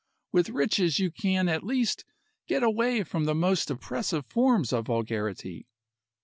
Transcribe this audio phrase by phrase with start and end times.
[0.31, 2.05] With riches you can at least
[2.47, 5.67] get away from the most oppressive forms of vulgarity."